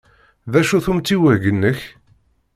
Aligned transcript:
D 0.51 0.53
acu-t 0.59 0.87
umtiweg-nnek? 0.91 1.79